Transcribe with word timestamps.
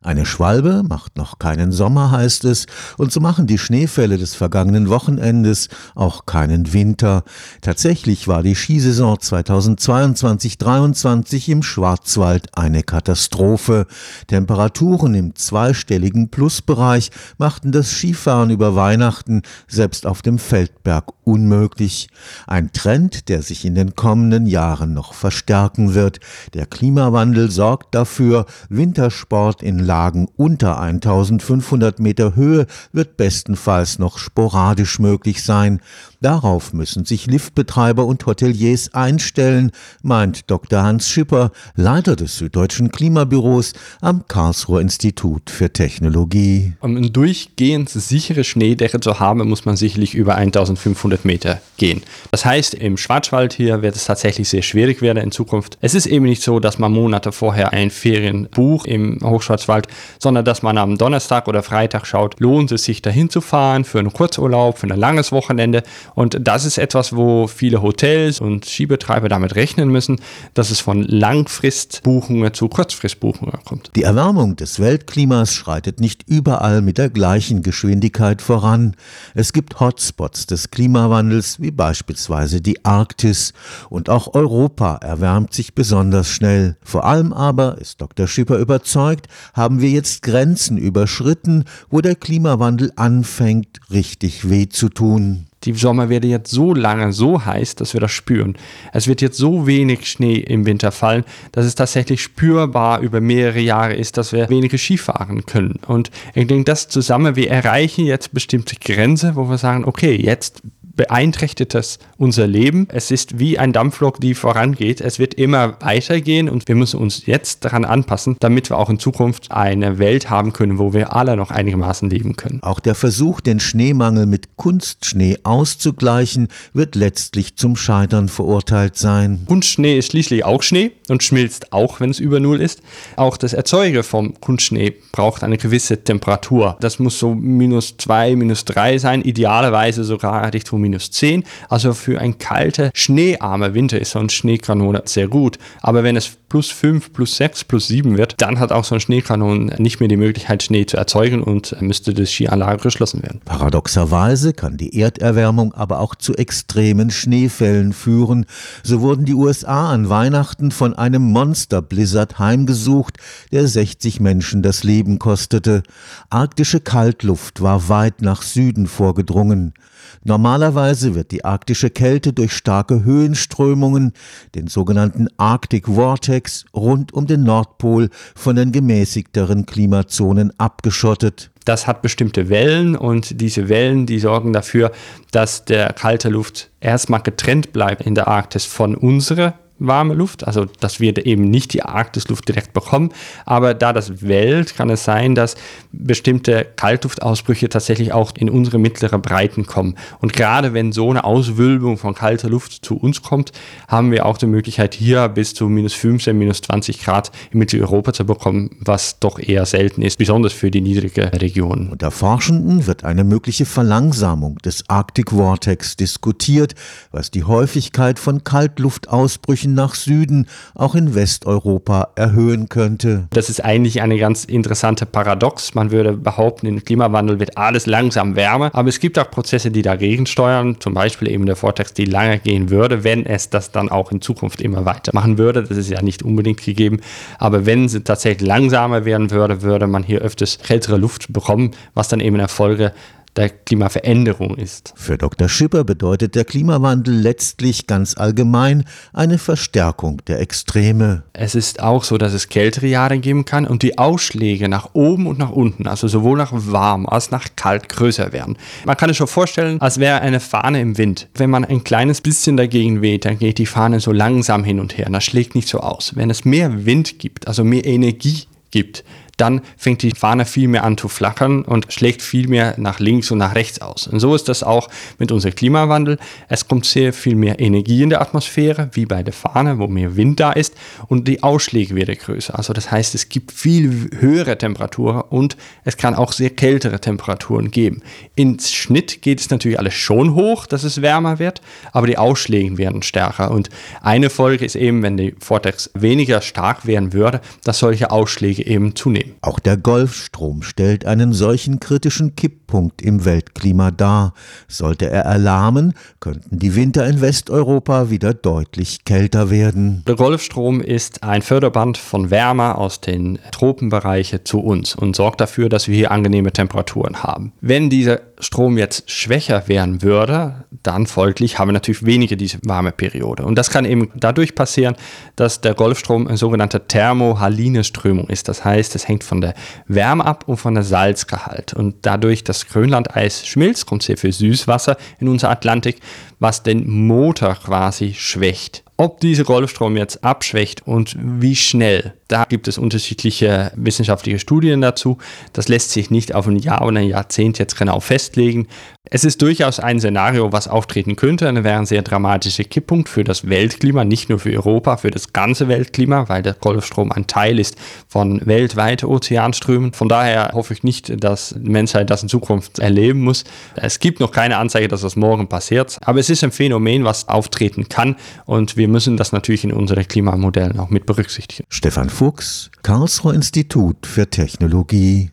Eine 0.00 0.26
Schwalbe 0.26 0.84
macht 0.88 1.16
noch 1.16 1.40
keinen 1.40 1.72
Sommer, 1.72 2.12
heißt 2.12 2.44
es, 2.44 2.66
und 2.98 3.10
so 3.10 3.18
machen 3.18 3.48
die 3.48 3.58
Schneefälle 3.58 4.16
des 4.16 4.36
vergangenen 4.36 4.90
Wochenendes 4.90 5.68
auch 5.96 6.24
keinen 6.24 6.72
Winter. 6.72 7.24
Tatsächlich 7.62 8.28
war 8.28 8.44
die 8.44 8.54
Skisaison 8.54 9.16
2022-23 9.16 11.48
im 11.48 11.64
Schwarzwald 11.64 12.56
eine 12.56 12.84
Katastrophe. 12.84 13.88
Temperaturen 14.28 15.16
im 15.16 15.34
zweistelligen 15.34 16.28
Plusbereich 16.28 17.10
machten 17.36 17.72
das 17.72 17.90
Skifahren 17.90 18.50
über 18.50 18.76
Weihnachten 18.76 19.42
selbst 19.66 20.06
auf 20.06 20.22
dem 20.22 20.38
Feldberg 20.38 21.06
unmöglich. 21.24 22.06
Ein 22.46 22.70
Trend, 22.72 23.28
der 23.28 23.42
sich 23.42 23.64
in 23.64 23.74
den 23.74 23.96
kommenden 23.96 24.46
Jahren 24.46 24.94
noch 24.94 25.12
verstärken 25.12 25.94
wird. 25.94 26.20
Der 26.54 26.66
Klimawandel 26.66 27.50
sorgt 27.50 27.96
dafür, 27.96 28.46
Wintersport 28.68 29.60
in 29.60 29.87
Lagen 29.88 30.28
unter 30.36 30.78
1500 30.78 31.98
Meter 31.98 32.36
Höhe 32.36 32.66
wird 32.92 33.16
bestenfalls 33.16 33.98
noch 33.98 34.18
sporadisch 34.18 34.98
möglich 34.98 35.42
sein. 35.42 35.80
Darauf 36.20 36.72
müssen 36.72 37.04
sich 37.04 37.26
Liftbetreiber 37.26 38.04
und 38.04 38.26
Hoteliers 38.26 38.92
einstellen, 38.92 39.70
meint 40.02 40.50
Dr. 40.50 40.82
Hans 40.82 41.08
Schipper, 41.08 41.52
Leiter 41.74 42.16
des 42.16 42.36
Süddeutschen 42.36 42.90
Klimabüros 42.90 43.72
am 44.00 44.26
Karlsruher 44.26 44.80
Institut 44.80 45.48
für 45.48 45.72
Technologie. 45.72 46.74
Um 46.80 46.96
eine 46.96 47.10
durchgehend 47.10 47.88
sichere 47.88 48.44
Schneedecke 48.44 49.00
zu 49.00 49.20
haben, 49.20 49.48
muss 49.48 49.64
man 49.64 49.76
sicherlich 49.76 50.14
über 50.14 50.34
1500 50.34 51.24
Meter 51.24 51.60
gehen. 51.76 52.02
Das 52.30 52.44
heißt, 52.44 52.74
im 52.74 52.96
Schwarzwald 52.96 53.54
hier 53.54 53.80
wird 53.80 53.96
es 53.96 54.04
tatsächlich 54.04 54.48
sehr 54.48 54.62
schwierig 54.62 55.00
werden 55.00 55.22
in 55.22 55.30
Zukunft. 55.30 55.78
Es 55.80 55.94
ist 55.94 56.06
eben 56.06 56.26
nicht 56.26 56.42
so, 56.42 56.60
dass 56.60 56.78
man 56.78 56.92
Monate 56.92 57.32
vorher 57.32 57.72
ein 57.72 57.90
Ferienbuch 57.90 58.84
im 58.84 59.20
Hochschwarzwald, 59.22 59.77
sondern 60.18 60.44
dass 60.44 60.62
man 60.62 60.78
am 60.78 60.98
Donnerstag 60.98 61.48
oder 61.48 61.62
Freitag 61.62 62.06
schaut, 62.06 62.40
lohnt 62.40 62.72
es 62.72 62.84
sich 62.84 63.02
dahin 63.02 63.30
zu 63.30 63.40
fahren 63.40 63.84
für 63.84 63.98
einen 63.98 64.12
Kurzurlaub, 64.12 64.78
für 64.78 64.86
ein 64.86 64.98
langes 64.98 65.32
Wochenende 65.32 65.82
und 66.14 66.38
das 66.40 66.64
ist 66.64 66.78
etwas, 66.78 67.14
wo 67.14 67.46
viele 67.46 67.82
Hotels 67.82 68.40
und 68.40 68.64
Skibetreiber 68.64 69.28
damit 69.28 69.54
rechnen 69.54 69.88
müssen, 69.88 70.20
dass 70.54 70.70
es 70.70 70.80
von 70.80 71.02
Langfristbuchungen 71.02 72.54
zu 72.54 72.68
Kurzfristbuchungen 72.68 73.58
kommt. 73.64 73.90
Die 73.96 74.02
Erwärmung 74.02 74.56
des 74.56 74.80
Weltklimas 74.80 75.52
schreitet 75.52 76.00
nicht 76.00 76.24
überall 76.26 76.82
mit 76.82 76.98
der 76.98 77.10
gleichen 77.10 77.62
Geschwindigkeit 77.62 78.42
voran. 78.42 78.96
Es 79.34 79.52
gibt 79.52 79.80
Hotspots 79.80 80.46
des 80.46 80.70
Klimawandels, 80.70 81.60
wie 81.60 81.70
beispielsweise 81.70 82.60
die 82.60 82.84
Arktis. 82.84 83.52
Und 83.90 84.08
auch 84.08 84.34
Europa 84.34 84.96
erwärmt 85.02 85.52
sich 85.52 85.74
besonders 85.74 86.30
schnell. 86.30 86.76
Vor 86.82 87.04
allem 87.04 87.32
aber, 87.32 87.78
ist 87.78 88.00
Dr. 88.00 88.26
Schipper 88.26 88.58
überzeugt, 88.58 89.26
haben 89.52 89.67
wir 89.70 89.90
jetzt 89.90 90.22
Grenzen 90.22 90.78
überschritten, 90.78 91.64
wo 91.90 92.00
der 92.00 92.14
Klimawandel 92.14 92.92
anfängt, 92.96 93.78
richtig 93.90 94.48
weh 94.48 94.68
zu 94.68 94.88
tun. 94.88 95.46
Die 95.64 95.74
Sommer 95.74 96.08
werden 96.08 96.30
jetzt 96.30 96.50
so 96.50 96.72
lange 96.72 97.12
so 97.12 97.44
heiß, 97.44 97.74
dass 97.74 97.92
wir 97.92 98.00
das 98.00 98.12
spüren. 98.12 98.56
Es 98.92 99.08
wird 99.08 99.20
jetzt 99.20 99.36
so 99.36 99.66
wenig 99.66 100.08
Schnee 100.08 100.36
im 100.36 100.66
Winter 100.66 100.92
fallen, 100.92 101.24
dass 101.52 101.66
es 101.66 101.74
tatsächlich 101.74 102.22
spürbar 102.22 103.00
über 103.00 103.20
mehrere 103.20 103.60
Jahre 103.60 103.94
ist, 103.94 104.16
dass 104.16 104.32
wir 104.32 104.48
weniger 104.48 104.78
Skifahren 104.78 105.46
können. 105.46 105.80
Und 105.86 106.10
ich 106.34 106.46
denke, 106.46 106.64
das 106.64 106.88
zusammen, 106.88 107.34
wir 107.34 107.50
erreichen 107.50 108.06
jetzt 108.06 108.32
bestimmte 108.32 108.76
Grenze, 108.76 109.34
wo 109.34 109.50
wir 109.50 109.58
sagen, 109.58 109.84
okay, 109.84 110.14
jetzt 110.14 110.62
beeinträchtigt 110.98 111.72
das 111.72 111.98
unser 112.18 112.46
Leben. 112.46 112.88
Es 112.90 113.10
ist 113.10 113.38
wie 113.38 113.58
ein 113.58 113.72
Dampflok, 113.72 114.20
die 114.20 114.34
vorangeht. 114.34 115.00
Es 115.00 115.18
wird 115.18 115.32
immer 115.34 115.80
weitergehen 115.80 116.48
und 116.50 116.66
wir 116.68 116.74
müssen 116.74 116.98
uns 116.98 117.24
jetzt 117.24 117.64
daran 117.64 117.84
anpassen, 117.84 118.36
damit 118.40 118.68
wir 118.68 118.76
auch 118.76 118.90
in 118.90 118.98
Zukunft 118.98 119.52
eine 119.52 119.98
Welt 119.98 120.28
haben 120.28 120.52
können, 120.52 120.78
wo 120.78 120.92
wir 120.92 121.14
alle 121.14 121.36
noch 121.36 121.52
einigermaßen 121.52 122.10
leben 122.10 122.36
können. 122.36 122.58
Auch 122.62 122.80
der 122.80 122.96
Versuch, 122.96 123.40
den 123.40 123.60
Schneemangel 123.60 124.26
mit 124.26 124.56
Kunstschnee 124.56 125.38
auszugleichen, 125.44 126.48
wird 126.74 126.96
letztlich 126.96 127.54
zum 127.54 127.76
Scheitern 127.76 128.28
verurteilt 128.28 128.96
sein. 128.96 129.44
Kunstschnee 129.46 129.96
ist 129.96 130.10
schließlich 130.10 130.44
auch 130.44 130.64
Schnee 130.64 130.90
und 131.08 131.22
schmilzt 131.22 131.72
auch, 131.72 132.00
wenn 132.00 132.10
es 132.10 132.18
über 132.18 132.40
Null 132.40 132.60
ist. 132.60 132.82
Auch 133.14 133.36
das 133.36 133.52
Erzeuger 133.52 134.02
vom 134.02 134.40
Kunstschnee 134.40 134.94
braucht 135.12 135.44
eine 135.44 135.58
gewisse 135.58 136.02
Temperatur. 136.02 136.76
Das 136.80 136.98
muss 136.98 137.20
so 137.20 137.36
minus 137.36 137.96
zwei, 137.98 138.34
minus 138.34 138.64
drei 138.64 138.98
sein, 138.98 139.22
idealerweise 139.22 140.02
sogar 140.02 140.52
Richtung 140.52 140.87
minus 140.88 141.10
10. 141.10 141.44
Also 141.68 141.92
für 141.92 142.20
ein 142.20 142.38
kalter, 142.38 142.90
schneearmer 142.94 143.74
Winter 143.74 144.00
ist 144.00 144.12
so 144.12 144.18
ein 144.18 144.28
Schneekanon 144.28 144.98
sehr 145.04 145.28
gut. 145.28 145.58
Aber 145.82 146.02
wenn 146.02 146.16
es 146.16 146.30
plus 146.48 146.70
5, 146.70 147.12
plus 147.12 147.36
6, 147.36 147.64
plus 147.64 147.88
7 147.88 148.16
wird, 148.16 148.34
dann 148.38 148.58
hat 148.58 148.72
auch 148.72 148.84
so 148.84 148.94
ein 148.94 149.00
Schneekanon 149.00 149.66
nicht 149.78 150.00
mehr 150.00 150.08
die 150.08 150.16
Möglichkeit, 150.16 150.62
Schnee 150.62 150.86
zu 150.86 150.96
erzeugen 150.96 151.42
und 151.42 151.80
müsste 151.82 152.14
das 152.14 152.30
Skianlage 152.30 152.82
geschlossen 152.82 153.22
werden. 153.22 153.40
Paradoxerweise 153.44 154.54
kann 154.54 154.76
die 154.76 154.98
Erderwärmung 154.98 155.74
aber 155.74 156.00
auch 156.00 156.14
zu 156.14 156.34
extremen 156.34 157.10
Schneefällen 157.10 157.92
führen. 157.92 158.46
So 158.82 159.00
wurden 159.00 159.26
die 159.26 159.34
USA 159.34 159.90
an 159.90 160.08
Weihnachten 160.08 160.70
von 160.70 160.94
einem 160.94 161.22
Monster-Blizzard 161.22 162.38
heimgesucht, 162.38 163.18
der 163.52 163.68
60 163.68 164.20
Menschen 164.20 164.62
das 164.62 164.84
Leben 164.84 165.18
kostete. 165.18 165.82
Arktische 166.30 166.80
Kaltluft 166.80 167.60
war 167.60 167.88
weit 167.88 168.22
nach 168.22 168.42
Süden 168.42 168.86
vorgedrungen. 168.86 169.74
Normalerweise 170.24 171.14
wird 171.14 171.30
die 171.30 171.44
arktische 171.44 171.90
Kälte 171.90 172.32
durch 172.32 172.52
starke 172.52 173.04
Höhenströmungen, 173.04 174.12
den 174.54 174.66
sogenannten 174.68 175.28
Arctic 175.36 175.86
Vortex, 175.86 176.64
rund 176.74 177.12
um 177.12 177.26
den 177.26 177.44
Nordpol 177.44 178.10
von 178.34 178.56
den 178.56 178.72
gemäßigteren 178.72 179.66
Klimazonen 179.66 180.52
abgeschottet. 180.58 181.50
Das 181.64 181.86
hat 181.86 182.00
bestimmte 182.00 182.48
Wellen 182.48 182.96
und 182.96 183.42
diese 183.42 183.68
Wellen, 183.68 184.06
die 184.06 184.18
sorgen 184.18 184.52
dafür, 184.52 184.90
dass 185.32 185.66
der 185.66 185.92
kalte 185.92 186.30
Luft 186.30 186.70
erstmal 186.80 187.20
getrennt 187.20 187.72
bleibt 187.74 188.06
in 188.06 188.14
der 188.14 188.26
Arktis 188.26 188.64
von 188.64 188.94
unserer 188.94 189.58
warme 189.78 190.14
Luft, 190.14 190.46
also 190.46 190.64
dass 190.64 191.00
wir 191.00 191.26
eben 191.26 191.44
nicht 191.44 191.72
die 191.72 191.82
Arktisluft 191.82 192.48
direkt 192.48 192.72
bekommen, 192.72 193.10
aber 193.46 193.74
da 193.74 193.92
das 193.92 194.22
Welt 194.22 194.76
kann 194.76 194.90
es 194.90 195.04
sein, 195.04 195.34
dass 195.34 195.56
bestimmte 195.92 196.66
Kaltluftausbrüche 196.76 197.68
tatsächlich 197.68 198.12
auch 198.12 198.32
in 198.36 198.50
unsere 198.50 198.78
mittlere 198.78 199.18
Breiten 199.18 199.66
kommen. 199.66 199.96
Und 200.20 200.32
gerade 200.32 200.74
wenn 200.74 200.92
so 200.92 201.10
eine 201.10 201.24
Auswölbung 201.24 201.98
von 201.98 202.14
kalter 202.14 202.48
Luft 202.48 202.84
zu 202.84 202.96
uns 202.96 203.22
kommt, 203.22 203.52
haben 203.86 204.10
wir 204.10 204.26
auch 204.26 204.38
die 204.38 204.46
Möglichkeit, 204.46 204.94
hier 204.94 205.28
bis 205.28 205.54
zu 205.54 205.68
minus 205.68 205.94
15, 205.94 206.36
minus 206.36 206.60
20 206.62 207.02
Grad 207.02 207.30
in 207.50 207.58
Mitteleuropa 207.58 208.12
zu 208.12 208.24
bekommen, 208.24 208.70
was 208.80 209.18
doch 209.20 209.38
eher 209.38 209.66
selten 209.66 210.02
ist, 210.02 210.18
besonders 210.18 210.52
für 210.52 210.70
die 210.70 210.80
niedrige 210.80 211.32
Regionen. 211.40 211.90
Unter 211.90 212.10
Forschenden 212.10 212.86
wird 212.86 213.04
eine 213.04 213.24
mögliche 213.24 213.64
Verlangsamung 213.64 214.58
des 214.58 214.84
Arctic 214.88 215.30
Vortex 215.30 215.96
diskutiert, 215.96 216.74
was 217.12 217.30
die 217.30 217.44
Häufigkeit 217.44 218.18
von 218.18 218.44
Kaltluftausbrüchen 218.44 219.67
Weichen 219.68 219.74
nach 219.74 219.94
Süden 219.94 220.46
auch 220.74 220.94
in 220.94 221.14
Westeuropa 221.14 222.08
erhöhen 222.14 222.68
könnte. 222.68 223.26
Das 223.30 223.50
ist 223.50 223.64
eigentlich 223.64 224.02
eine 224.02 224.18
ganz 224.18 224.44
interessante 224.44 225.06
Paradox. 225.06 225.74
Man 225.74 225.90
würde 225.90 226.12
behaupten, 226.12 226.66
im 226.66 226.84
Klimawandel 226.84 227.38
wird 227.38 227.56
alles 227.56 227.86
langsam 227.86 228.36
wärmer, 228.36 228.70
aber 228.72 228.88
es 228.88 229.00
gibt 229.00 229.18
auch 229.18 229.30
Prozesse, 229.30 229.70
die 229.70 229.82
dagegen 229.82 230.26
steuern, 230.26 230.76
zum 230.80 230.94
Beispiel 230.94 231.30
eben 231.30 231.46
der 231.46 231.56
Vortex, 231.56 231.92
die 231.92 232.04
lange 232.04 232.38
gehen 232.38 232.70
würde, 232.70 233.04
wenn 233.04 233.26
es 233.26 233.50
das 233.50 233.70
dann 233.70 233.88
auch 233.88 234.12
in 234.12 234.20
Zukunft 234.20 234.60
immer 234.60 234.84
weitermachen 234.84 235.38
würde. 235.38 235.62
Das 235.62 235.76
ist 235.76 235.90
ja 235.90 236.02
nicht 236.02 236.22
unbedingt 236.22 236.64
gegeben, 236.64 237.00
aber 237.38 237.66
wenn 237.66 237.84
es 237.84 237.98
tatsächlich 238.04 238.46
langsamer 238.46 239.04
werden 239.04 239.30
würde, 239.30 239.62
würde 239.62 239.86
man 239.86 240.02
hier 240.02 240.20
öfters 240.20 240.58
kältere 240.58 240.96
Luft 240.96 241.32
bekommen, 241.32 241.72
was 241.94 242.08
dann 242.08 242.20
eben 242.20 242.36
in 242.36 242.40
der 242.40 242.48
Folge 242.48 242.92
der 243.38 243.50
Klimaveränderung 243.50 244.56
ist. 244.56 244.92
Für 244.96 245.16
Dr. 245.16 245.48
Schipper 245.48 245.84
bedeutet 245.84 246.34
der 246.34 246.44
Klimawandel 246.44 247.14
letztlich 247.14 247.86
ganz 247.86 248.16
allgemein 248.16 248.84
eine 249.12 249.38
Verstärkung 249.38 250.20
der 250.26 250.40
Extreme. 250.40 251.22
Es 251.34 251.54
ist 251.54 251.80
auch 251.80 252.02
so, 252.02 252.18
dass 252.18 252.32
es 252.32 252.48
kältere 252.48 252.88
Jahre 252.88 253.18
geben 253.18 253.44
kann 253.44 253.64
und 253.64 253.82
die 253.82 253.96
Ausschläge 253.96 254.68
nach 254.68 254.90
oben 254.92 255.28
und 255.28 255.38
nach 255.38 255.50
unten, 255.50 255.86
also 255.86 256.08
sowohl 256.08 256.36
nach 256.36 256.50
warm 256.52 257.06
als 257.06 257.30
nach 257.30 257.46
kalt 257.54 257.88
größer 257.88 258.32
werden. 258.32 258.58
Man 258.84 258.96
kann 258.96 259.08
es 259.08 259.16
schon 259.16 259.28
vorstellen, 259.28 259.80
als 259.80 260.00
wäre 260.00 260.20
eine 260.20 260.40
Fahne 260.40 260.80
im 260.80 260.98
Wind. 260.98 261.28
Wenn 261.34 261.50
man 261.50 261.64
ein 261.64 261.84
kleines 261.84 262.20
bisschen 262.20 262.56
dagegen 262.56 263.02
weht, 263.02 263.24
dann 263.24 263.38
geht 263.38 263.58
die 263.58 263.66
Fahne 263.66 264.00
so 264.00 264.10
langsam 264.10 264.64
hin 264.64 264.80
und 264.80 264.98
her. 264.98 265.08
Das 265.10 265.24
schlägt 265.24 265.54
nicht 265.54 265.68
so 265.68 265.78
aus. 265.78 266.16
Wenn 266.16 266.30
es 266.30 266.44
mehr 266.44 266.86
Wind 266.86 267.20
gibt, 267.20 267.46
also 267.46 267.62
mehr 267.62 267.84
Energie 267.84 268.44
gibt, 268.72 269.04
dann 269.38 269.62
fängt 269.76 270.02
die 270.02 270.10
Fahne 270.10 270.44
viel 270.44 270.68
mehr 270.68 270.84
an 270.84 270.98
zu 270.98 271.08
flackern 271.08 271.62
und 271.62 271.92
schlägt 271.92 272.22
viel 272.22 272.48
mehr 272.48 272.74
nach 272.76 272.98
links 272.98 273.30
und 273.30 273.38
nach 273.38 273.54
rechts 273.54 273.80
aus. 273.80 274.06
Und 274.06 274.20
so 274.20 274.34
ist 274.34 274.48
das 274.48 274.62
auch 274.62 274.88
mit 275.18 275.32
unserem 275.32 275.54
Klimawandel. 275.54 276.18
Es 276.48 276.68
kommt 276.68 276.84
sehr 276.84 277.12
viel 277.12 277.36
mehr 277.36 277.58
Energie 277.60 278.02
in 278.02 278.10
der 278.10 278.20
Atmosphäre, 278.20 278.90
wie 278.92 279.06
bei 279.06 279.22
der 279.22 279.32
Fahne, 279.32 279.78
wo 279.78 279.86
mehr 279.86 280.16
Wind 280.16 280.40
da 280.40 280.52
ist, 280.52 280.74
und 281.06 281.28
die 281.28 281.42
Ausschläge 281.42 281.94
werden 281.94 282.16
größer. 282.16 282.56
Also 282.56 282.72
das 282.72 282.90
heißt, 282.90 283.14
es 283.14 283.28
gibt 283.28 283.52
viel 283.52 284.10
höhere 284.18 284.58
Temperaturen 284.58 285.22
und 285.30 285.56
es 285.84 285.96
kann 285.96 286.14
auch 286.14 286.32
sehr 286.32 286.50
kältere 286.50 287.00
Temperaturen 287.00 287.70
geben. 287.70 288.02
Ins 288.34 288.72
Schnitt 288.72 289.22
geht 289.22 289.40
es 289.40 289.50
natürlich 289.50 289.78
alles 289.78 289.94
schon 289.94 290.34
hoch, 290.34 290.66
dass 290.66 290.84
es 290.84 291.00
wärmer 291.00 291.38
wird, 291.38 291.60
aber 291.92 292.06
die 292.06 292.18
Ausschläge 292.18 292.76
werden 292.78 293.02
stärker. 293.02 293.50
Und 293.50 293.70
eine 294.02 294.30
Folge 294.30 294.64
ist 294.64 294.76
eben, 294.76 295.02
wenn 295.02 295.16
die 295.16 295.34
Vortex 295.38 295.90
weniger 295.94 296.40
stark 296.40 296.86
werden 296.86 297.12
würde, 297.12 297.40
dass 297.64 297.78
solche 297.78 298.10
Ausschläge 298.10 298.66
eben 298.66 298.96
zunehmen. 298.96 299.27
Problem. 299.28 299.38
Auch 299.42 299.58
der 299.58 299.76
Golfstrom 299.76 300.62
stellt 300.62 301.04
einen 301.04 301.32
solchen 301.32 301.80
kritischen 301.80 302.36
Kipppunkt 302.36 303.02
im 303.02 303.24
Weltklima 303.24 303.90
dar. 303.90 304.34
Sollte 304.66 305.10
er 305.10 305.22
erlahmen, 305.22 305.94
könnten 306.20 306.58
die 306.58 306.74
Winter 306.74 307.06
in 307.06 307.20
Westeuropa 307.20 308.10
wieder 308.10 308.34
deutlich 308.34 309.04
kälter 309.04 309.50
werden. 309.50 310.02
Der 310.06 310.16
Golfstrom 310.16 310.80
ist 310.80 311.22
ein 311.22 311.42
Förderband 311.42 311.98
von 311.98 312.30
Wärme 312.30 312.76
aus 312.76 313.00
den 313.00 313.38
Tropenbereichen 313.52 314.44
zu 314.44 314.60
uns 314.60 314.94
und 314.94 315.16
sorgt 315.16 315.40
dafür, 315.40 315.68
dass 315.68 315.88
wir 315.88 315.96
hier 315.96 316.10
angenehme 316.10 316.52
Temperaturen 316.52 317.22
haben. 317.22 317.52
Wenn 317.60 317.90
dieser 317.90 318.20
Strom 318.40 318.78
jetzt 318.78 319.10
schwächer 319.10 319.66
werden 319.68 320.02
würde, 320.02 320.64
dann 320.82 321.06
folglich 321.06 321.58
haben 321.58 321.68
wir 321.68 321.72
natürlich 321.72 322.06
weniger 322.06 322.36
diese 322.36 322.58
warme 322.62 322.92
Periode. 322.92 323.44
Und 323.44 323.56
das 323.56 323.70
kann 323.70 323.84
eben 323.84 324.10
dadurch 324.14 324.54
passieren, 324.54 324.96
dass 325.36 325.60
der 325.60 325.74
Golfstrom 325.74 326.26
eine 326.26 326.36
sogenannte 326.36 326.86
thermohaline 326.86 327.84
Strömung 327.84 328.28
ist. 328.28 328.48
Das 328.48 328.64
heißt, 328.64 328.94
es 328.94 329.08
hängt 329.08 329.24
von 329.24 329.40
der 329.40 329.54
Wärme 329.86 330.24
ab 330.24 330.44
und 330.46 330.56
von 330.58 330.74
der 330.74 330.84
Salzgehalt. 330.84 331.74
Und 331.74 331.96
dadurch, 332.02 332.44
dass 332.44 332.66
Grönlandeis 332.66 333.46
schmilzt, 333.46 333.86
kommt 333.86 334.02
sehr 334.02 334.16
viel 334.16 334.32
Süßwasser 334.32 334.96
in 335.18 335.28
unser 335.28 335.50
Atlantik, 335.50 336.00
was 336.38 336.62
den 336.62 336.88
Motor 336.88 337.56
quasi 337.56 338.14
schwächt. 338.14 338.84
Ob 339.00 339.20
dieser 339.20 339.44
Golfstrom 339.44 339.96
jetzt 339.96 340.24
abschwächt 340.24 340.84
und 340.84 341.16
wie 341.20 341.54
schnell, 341.54 342.14
da 342.26 342.44
gibt 342.44 342.66
es 342.66 342.78
unterschiedliche 342.78 343.70
wissenschaftliche 343.76 344.40
Studien 344.40 344.80
dazu. 344.80 345.18
Das 345.52 345.68
lässt 345.68 345.92
sich 345.92 346.10
nicht 346.10 346.34
auf 346.34 346.48
ein 346.48 346.56
Jahr 346.56 346.84
oder 346.84 346.98
ein 346.98 347.06
Jahrzehnt 347.06 347.60
jetzt 347.60 347.78
genau 347.78 348.00
festlegen. 348.00 348.66
Es 349.10 349.24
ist 349.24 349.40
durchaus 349.40 349.80
ein 349.80 350.00
Szenario, 350.00 350.52
was 350.52 350.68
auftreten 350.68 351.16
könnte. 351.16 351.48
Eine 351.48 351.64
wäre 351.64 351.78
ein 351.78 351.86
sehr 351.86 352.02
dramatischer 352.02 352.64
Kipppunkt 352.64 353.08
für 353.08 353.24
das 353.24 353.48
Weltklima, 353.48 354.04
nicht 354.04 354.28
nur 354.28 354.40
für 354.40 354.50
Europa, 354.50 354.98
für 354.98 355.10
das 355.10 355.32
ganze 355.32 355.68
Weltklima, 355.68 356.28
weil 356.28 356.42
der 356.42 356.54
Golfstrom 356.54 357.12
ein 357.12 357.26
Teil 357.26 357.58
ist 357.58 357.76
von 358.08 358.44
weltweiten 358.44 359.06
Ozeanströmen. 359.06 359.92
Von 359.92 360.08
daher 360.08 360.50
hoffe 360.52 360.74
ich 360.74 360.82
nicht, 360.82 361.22
dass 361.22 361.54
die 361.56 361.70
Menschheit 361.70 362.10
das 362.10 362.22
in 362.22 362.28
Zukunft 362.28 362.80
erleben 362.80 363.20
muss. 363.20 363.44
Es 363.76 364.00
gibt 364.00 364.20
noch 364.20 364.32
keine 364.32 364.58
Anzeige, 364.58 364.88
dass 364.88 365.00
das 365.00 365.16
morgen 365.16 365.48
passiert, 365.48 365.96
aber 366.02 366.18
es 366.18 366.28
ist 366.28 366.44
ein 366.44 366.52
Phänomen, 366.52 367.04
was 367.04 367.28
auftreten 367.28 367.88
kann 367.88 368.16
und 368.44 368.76
wir 368.76 368.87
müssen 368.88 369.16
das 369.16 369.32
natürlich 369.32 369.64
in 369.64 369.72
unseren 369.72 370.06
Klimamodellen 370.06 370.78
auch 370.78 370.90
mit 370.90 371.06
berücksichtigen. 371.06 371.64
Stefan 371.68 372.10
Fuchs, 372.10 372.70
Karlsruher 372.82 373.34
Institut 373.34 374.06
für 374.06 374.28
Technologie. 374.28 375.26